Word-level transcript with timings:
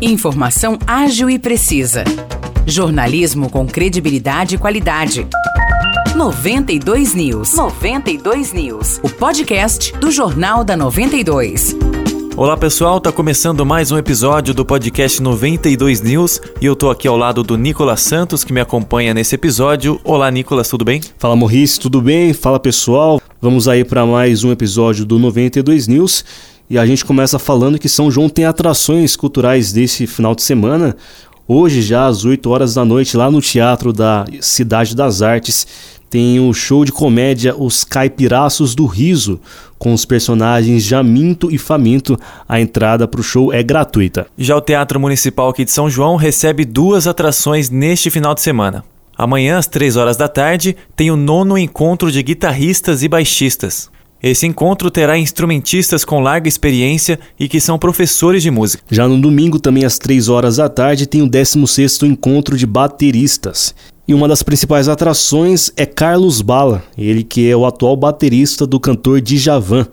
Informação 0.00 0.76
ágil 0.86 1.30
e 1.30 1.38
precisa. 1.38 2.02
Jornalismo 2.66 3.48
com 3.48 3.64
credibilidade 3.64 4.56
e 4.56 4.58
qualidade. 4.58 5.26
92 6.16 7.14
News. 7.14 7.54
92 7.54 8.52
News. 8.52 9.00
O 9.04 9.08
podcast 9.08 9.96
do 9.98 10.10
Jornal 10.10 10.64
da 10.64 10.76
92. 10.76 11.76
Olá 12.36 12.56
pessoal, 12.56 13.00
tá 13.00 13.12
começando 13.12 13.64
mais 13.64 13.92
um 13.92 13.96
episódio 13.96 14.52
do 14.52 14.64
podcast 14.64 15.22
92 15.22 16.00
News 16.00 16.40
e 16.60 16.66
eu 16.66 16.74
tô 16.74 16.90
aqui 16.90 17.06
ao 17.06 17.16
lado 17.16 17.44
do 17.44 17.56
Nicolas 17.56 18.00
Santos 18.00 18.42
que 18.42 18.52
me 18.52 18.60
acompanha 18.60 19.14
nesse 19.14 19.36
episódio. 19.36 20.00
Olá 20.02 20.28
Nicolas, 20.32 20.68
tudo 20.68 20.84
bem? 20.84 21.00
Fala 21.16 21.36
Morris, 21.36 21.78
tudo 21.78 22.02
bem? 22.02 22.32
Fala 22.32 22.58
pessoal. 22.58 23.20
Vamos 23.40 23.68
aí 23.68 23.84
para 23.84 24.04
mais 24.04 24.42
um 24.42 24.50
episódio 24.50 25.04
do 25.04 25.20
92 25.20 25.86
News 25.86 26.24
e 26.68 26.78
a 26.78 26.86
gente 26.86 27.04
começa 27.04 27.38
falando 27.38 27.78
que 27.78 27.88
São 27.88 28.10
João 28.10 28.28
tem 28.28 28.44
atrações 28.44 29.16
culturais 29.16 29.72
desse 29.72 30.06
final 30.06 30.34
de 30.34 30.42
semana. 30.42 30.96
Hoje, 31.46 31.82
já 31.82 32.06
às 32.06 32.24
8 32.24 32.48
horas 32.48 32.74
da 32.74 32.84
noite, 32.84 33.16
lá 33.16 33.30
no 33.30 33.42
Teatro 33.42 33.92
da 33.92 34.24
Cidade 34.40 34.96
das 34.96 35.20
Artes, 35.20 35.66
tem 36.08 36.40
o 36.40 36.52
show 36.54 36.84
de 36.84 36.92
comédia 36.92 37.54
Os 37.54 37.84
Caipiraços 37.84 38.74
do 38.74 38.86
Riso, 38.86 39.40
com 39.78 39.92
os 39.92 40.04
personagens 40.04 40.82
Jaminto 40.82 41.50
e 41.50 41.58
Faminto. 41.58 42.18
A 42.48 42.60
entrada 42.60 43.06
para 43.06 43.20
o 43.20 43.24
show 43.24 43.52
é 43.52 43.62
gratuita. 43.62 44.26
Já 44.38 44.56
o 44.56 44.60
Teatro 44.60 44.98
Municipal 44.98 45.50
aqui 45.50 45.64
de 45.64 45.70
São 45.70 45.90
João 45.90 46.16
recebe 46.16 46.64
duas 46.64 47.06
atrações 47.06 47.68
neste 47.68 48.10
final 48.10 48.34
de 48.34 48.40
semana. 48.40 48.84
Amanhã, 49.16 49.58
às 49.58 49.66
3 49.66 49.96
horas 49.96 50.16
da 50.16 50.28
tarde, 50.28 50.76
tem 50.96 51.10
o 51.10 51.16
nono 51.16 51.58
encontro 51.58 52.10
de 52.10 52.22
guitarristas 52.22 53.02
e 53.02 53.08
baixistas. 53.08 53.90
Esse 54.26 54.46
encontro 54.46 54.90
terá 54.90 55.18
instrumentistas 55.18 56.02
com 56.02 56.18
larga 56.18 56.48
experiência 56.48 57.20
e 57.38 57.46
que 57.46 57.60
são 57.60 57.78
professores 57.78 58.42
de 58.42 58.50
música. 58.50 58.82
Já 58.90 59.06
no 59.06 59.20
domingo, 59.20 59.58
também 59.58 59.84
às 59.84 59.98
3 59.98 60.30
horas 60.30 60.56
da 60.56 60.66
tarde, 60.66 61.06
tem 61.06 61.20
o 61.20 61.28
16º 61.28 62.04
encontro 62.04 62.56
de 62.56 62.64
bateristas. 62.64 63.74
E 64.06 64.12
uma 64.12 64.28
das 64.28 64.42
principais 64.42 64.86
atrações 64.86 65.72
é 65.78 65.86
Carlos 65.86 66.42
Bala, 66.42 66.84
ele 66.96 67.24
que 67.24 67.48
é 67.48 67.56
o 67.56 67.64
atual 67.64 67.96
baterista 67.96 68.66
do 68.66 68.78
cantor 68.78 69.22
Djavan. 69.22 69.86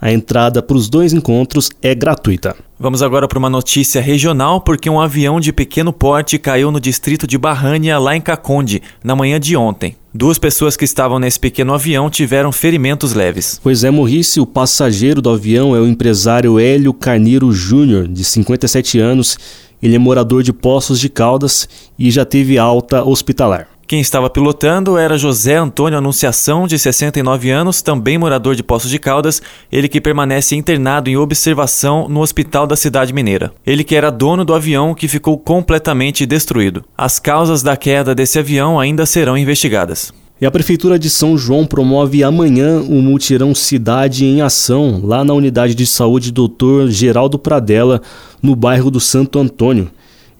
A 0.00 0.10
entrada 0.10 0.62
para 0.62 0.76
os 0.76 0.88
dois 0.88 1.12
encontros 1.12 1.68
é 1.82 1.94
gratuita. 1.94 2.56
Vamos 2.80 3.02
agora 3.02 3.28
para 3.28 3.38
uma 3.38 3.50
notícia 3.50 4.00
regional, 4.00 4.60
porque 4.60 4.88
um 4.88 5.00
avião 5.00 5.38
de 5.38 5.52
pequeno 5.52 5.92
porte 5.92 6.38
caiu 6.38 6.70
no 6.70 6.80
distrito 6.80 7.26
de 7.26 7.36
Barrânia, 7.36 7.98
lá 7.98 8.16
em 8.16 8.20
Caconde, 8.20 8.80
na 9.04 9.14
manhã 9.14 9.38
de 9.38 9.54
ontem. 9.54 9.96
Duas 10.14 10.38
pessoas 10.38 10.76
que 10.76 10.84
estavam 10.84 11.18
nesse 11.18 11.38
pequeno 11.38 11.74
avião 11.74 12.08
tiveram 12.08 12.52
ferimentos 12.52 13.12
leves. 13.12 13.60
Pois 13.62 13.84
é, 13.84 13.90
Morrice, 13.90 14.40
o 14.40 14.46
passageiro 14.46 15.20
do 15.20 15.28
avião 15.28 15.76
é 15.76 15.80
o 15.80 15.86
empresário 15.86 16.58
Hélio 16.58 16.94
Carneiro 16.94 17.52
Júnior, 17.52 18.08
de 18.08 18.24
57 18.24 18.98
anos. 18.98 19.36
Ele 19.82 19.96
é 19.96 19.98
morador 19.98 20.42
de 20.42 20.52
Poços 20.52 20.98
de 21.00 21.08
Caldas 21.08 21.68
e 21.98 22.10
já 22.10 22.24
teve 22.24 22.58
alta 22.58 23.04
hospitalar. 23.04 23.68
Quem 23.88 24.00
estava 24.00 24.28
pilotando 24.28 24.98
era 24.98 25.16
José 25.16 25.56
Antônio 25.56 25.96
Anunciação, 25.96 26.66
de 26.66 26.78
69 26.78 27.50
anos, 27.50 27.80
também 27.80 28.18
morador 28.18 28.54
de 28.54 28.62
Poços 28.62 28.90
de 28.90 28.98
Caldas, 28.98 29.40
ele 29.72 29.88
que 29.88 29.98
permanece 29.98 30.54
internado 30.54 31.08
em 31.08 31.16
observação 31.16 32.06
no 32.06 32.20
hospital 32.20 32.66
da 32.66 32.76
cidade 32.76 33.14
mineira. 33.14 33.50
Ele 33.66 33.82
que 33.82 33.96
era 33.96 34.10
dono 34.10 34.44
do 34.44 34.52
avião 34.52 34.94
que 34.94 35.08
ficou 35.08 35.38
completamente 35.38 36.26
destruído. 36.26 36.84
As 36.98 37.18
causas 37.18 37.62
da 37.62 37.78
queda 37.78 38.14
desse 38.14 38.38
avião 38.38 38.78
ainda 38.78 39.06
serão 39.06 39.38
investigadas. 39.38 40.12
E 40.40 40.46
a 40.46 40.52
Prefeitura 40.52 41.00
de 41.00 41.10
São 41.10 41.36
João 41.36 41.66
promove 41.66 42.22
amanhã 42.22 42.80
o 42.80 43.02
Mutirão 43.02 43.52
Cidade 43.56 44.24
em 44.24 44.40
Ação, 44.40 45.00
lá 45.02 45.24
na 45.24 45.34
Unidade 45.34 45.74
de 45.74 45.84
Saúde 45.84 46.30
Dr. 46.30 46.86
Geraldo 46.90 47.36
Pradella, 47.40 48.00
no 48.40 48.54
bairro 48.54 48.88
do 48.88 49.00
Santo 49.00 49.40
Antônio. 49.40 49.90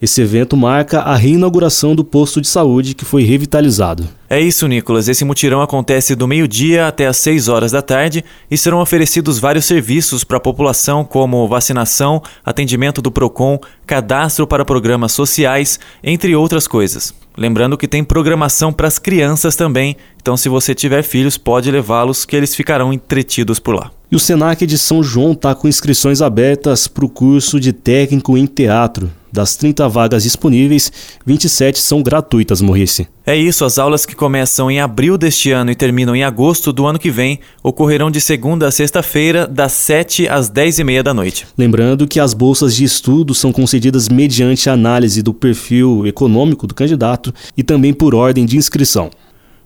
Esse 0.01 0.21
evento 0.21 0.55
marca 0.55 1.01
a 1.01 1.17
reinauguração 1.17 1.93
do 1.93 2.05
posto 2.05 2.39
de 2.39 2.47
saúde 2.47 2.95
que 2.95 3.03
foi 3.03 3.23
revitalizado. 3.23 4.07
É 4.29 4.39
isso, 4.39 4.67
Nicolas. 4.67 5.07
Esse 5.07 5.25
mutirão 5.25 5.59
acontece 5.59 6.15
do 6.15 6.27
meio-dia 6.27 6.87
até 6.87 7.07
às 7.07 7.17
6 7.17 7.47
horas 7.47 7.71
da 7.71 7.81
tarde 7.81 8.23
e 8.49 8.55
serão 8.55 8.79
oferecidos 8.79 9.39
vários 9.39 9.65
serviços 9.65 10.23
para 10.23 10.37
a 10.37 10.39
população, 10.39 11.03
como 11.03 11.47
vacinação, 11.47 12.21
atendimento 12.45 13.01
do 13.01 13.11
PROCON, 13.11 13.59
cadastro 13.87 14.45
para 14.45 14.63
programas 14.63 15.13
sociais, 15.13 15.79
entre 16.03 16.35
outras 16.35 16.67
coisas. 16.67 17.11
Lembrando 17.35 17.77
que 17.77 17.87
tem 17.87 18.03
programação 18.03 18.71
para 18.71 18.87
as 18.87 18.99
crianças 18.99 19.55
também, 19.55 19.97
então 20.21 20.37
se 20.37 20.47
você 20.47 20.75
tiver 20.75 21.01
filhos, 21.01 21.35
pode 21.35 21.71
levá-los 21.71 22.23
que 22.23 22.35
eles 22.35 22.53
ficarão 22.53 22.93
entretidos 22.93 23.59
por 23.59 23.73
lá. 23.73 23.89
E 24.11 24.15
o 24.15 24.19
Senac 24.19 24.63
de 24.65 24.77
São 24.77 25.01
João 25.01 25.31
está 25.31 25.55
com 25.55 25.67
inscrições 25.67 26.21
abertas 26.21 26.87
para 26.87 27.05
o 27.05 27.09
curso 27.09 27.59
de 27.59 27.73
técnico 27.73 28.37
em 28.37 28.45
teatro. 28.45 29.09
Das 29.31 29.55
30 29.55 29.87
vagas 29.87 30.23
disponíveis, 30.23 30.91
27 31.25 31.79
são 31.79 32.01
gratuitas, 32.03 32.61
Morrice. 32.61 33.07
É 33.29 33.37
isso, 33.37 33.63
as 33.63 33.77
aulas 33.77 34.07
que 34.07 34.15
começam 34.15 34.71
em 34.71 34.79
abril 34.79 35.15
deste 35.15 35.51
ano 35.51 35.69
e 35.69 35.75
terminam 35.75 36.15
em 36.15 36.23
agosto 36.23 36.73
do 36.73 36.87
ano 36.87 36.97
que 36.97 37.11
vem 37.11 37.39
ocorrerão 37.61 38.09
de 38.09 38.19
segunda 38.19 38.67
a 38.67 38.71
sexta-feira, 38.71 39.45
das 39.45 39.71
7 39.73 40.27
às 40.27 40.49
10 40.49 40.79
e 40.79 40.83
meia 40.83 41.03
da 41.03 41.13
noite. 41.13 41.45
Lembrando 41.55 42.07
que 42.07 42.19
as 42.19 42.33
bolsas 42.33 42.75
de 42.75 42.83
estudo 42.83 43.35
são 43.35 43.51
concedidas 43.51 44.09
mediante 44.09 44.67
análise 44.67 45.21
do 45.21 45.31
perfil 45.31 46.07
econômico 46.07 46.65
do 46.65 46.73
candidato 46.73 47.31
e 47.55 47.61
também 47.61 47.93
por 47.93 48.15
ordem 48.15 48.47
de 48.47 48.57
inscrição. 48.57 49.11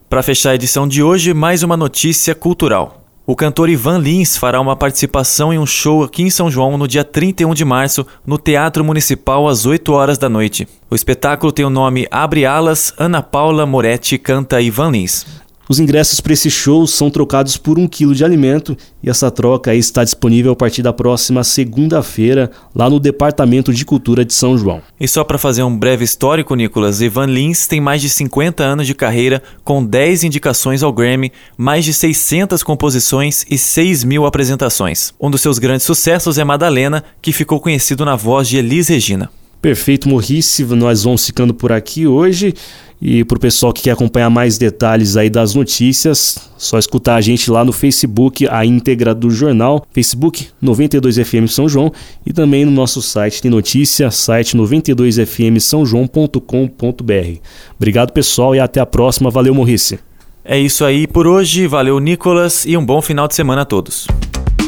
Para 0.09 0.21
fechar 0.21 0.49
a 0.49 0.55
edição 0.55 0.85
de 0.85 1.01
hoje, 1.01 1.33
mais 1.33 1.63
uma 1.63 1.77
notícia 1.77 2.35
cultural. 2.35 3.02
O 3.25 3.37
cantor 3.37 3.69
Ivan 3.69 3.99
Lins 3.99 4.35
fará 4.35 4.59
uma 4.59 4.75
participação 4.75 5.53
em 5.53 5.57
um 5.57 5.65
show 5.65 6.03
aqui 6.03 6.23
em 6.23 6.29
São 6.29 6.51
João 6.51 6.77
no 6.77 6.85
dia 6.85 7.05
31 7.05 7.53
de 7.53 7.63
março, 7.63 8.05
no 8.25 8.37
Teatro 8.37 8.83
Municipal, 8.83 9.47
às 9.47 9.65
8 9.65 9.93
horas 9.93 10.17
da 10.17 10.27
noite. 10.27 10.67
O 10.89 10.95
espetáculo 10.95 11.49
tem 11.49 11.63
o 11.63 11.69
nome 11.69 12.05
Abre 12.11 12.45
Alas, 12.45 12.93
Ana 12.97 13.21
Paula 13.21 13.65
Moretti 13.65 14.17
canta 14.17 14.59
Ivan 14.59 14.91
Lins. 14.91 15.25
Os 15.73 15.79
ingressos 15.79 16.21
para 16.21 16.33
esse 16.33 16.51
show 16.51 16.85
são 16.85 17.09
trocados 17.09 17.57
por 17.57 17.79
um 17.79 17.87
quilo 17.87 18.13
de 18.13 18.23
alimento 18.23 18.77
e 19.01 19.09
essa 19.09 19.31
troca 19.31 19.73
está 19.73 20.03
disponível 20.03 20.51
a 20.51 20.55
partir 20.55 20.83
da 20.83 20.93
próxima 20.93 21.43
segunda-feira 21.43 22.51
lá 22.75 22.87
no 22.87 22.99
Departamento 22.99 23.73
de 23.73 23.83
Cultura 23.83 24.23
de 24.23 24.35
São 24.35 24.55
João. 24.55 24.83
E 24.99 25.07
só 25.07 25.23
para 25.23 25.39
fazer 25.39 25.63
um 25.63 25.75
breve 25.75 26.05
histórico, 26.05 26.53
Nicolas, 26.53 27.01
Ivan 27.01 27.25
Lins 27.25 27.65
tem 27.65 27.81
mais 27.81 28.03
de 28.03 28.09
50 28.11 28.63
anos 28.63 28.85
de 28.85 28.93
carreira, 28.93 29.41
com 29.63 29.83
10 29.83 30.25
indicações 30.25 30.83
ao 30.83 30.93
Grammy, 30.93 31.31
mais 31.57 31.83
de 31.83 31.91
600 31.91 32.61
composições 32.61 33.43
e 33.49 33.57
6 33.57 34.03
mil 34.03 34.27
apresentações. 34.27 35.11
Um 35.19 35.31
dos 35.31 35.41
seus 35.41 35.57
grandes 35.57 35.87
sucessos 35.87 36.37
é 36.37 36.43
Madalena, 36.43 37.03
que 37.19 37.33
ficou 37.33 37.59
conhecido 37.59 38.05
na 38.05 38.15
voz 38.15 38.47
de 38.47 38.57
Elis 38.57 38.89
Regina. 38.89 39.27
Perfeito, 39.63 40.09
Morrice. 40.09 40.65
Nós 40.65 41.05
vamos 41.05 41.25
ficando 41.25 41.53
por 41.53 41.71
aqui 41.71 42.05
hoje. 42.05 42.53
E 43.01 43.23
para 43.23 43.37
o 43.37 43.39
pessoal 43.39 43.71
que 43.71 43.83
quer 43.83 43.91
acompanhar 43.91 44.29
mais 44.29 44.57
detalhes 44.57 45.15
aí 45.15 45.29
das 45.29 45.55
notícias, 45.55 46.37
só 46.57 46.77
escutar 46.77 47.15
a 47.15 47.21
gente 47.21 47.49
lá 47.49 47.63
no 47.63 47.71
Facebook, 47.71 48.45
a 48.49 48.65
íntegra 48.65 49.15
do 49.15 49.29
jornal, 49.29 49.85
Facebook 49.93 50.47
92FM 50.61 51.47
São 51.47 51.69
João 51.69 51.93
e 52.25 52.33
também 52.33 52.65
no 52.65 52.71
nosso 52.71 53.01
site 53.01 53.41
tem 53.41 53.49
notícia, 53.49 54.11
site 54.11 54.57
92FM 54.57 55.59
São 55.61 55.85
João.com.br. 55.85 57.39
Obrigado 57.77 58.11
pessoal 58.11 58.53
e 58.53 58.59
até 58.59 58.81
a 58.81 58.85
próxima. 58.85 59.29
Valeu, 59.29 59.55
Morrice. 59.55 59.97
É 60.43 60.59
isso 60.59 60.83
aí 60.83 61.07
por 61.07 61.25
hoje. 61.25 61.67
Valeu, 61.67 61.99
Nicolas, 61.99 62.65
e 62.65 62.75
um 62.75 62.85
bom 62.85 63.01
final 63.01 63.29
de 63.29 63.35
semana 63.35 63.61
a 63.61 63.65
todos. 63.65 64.07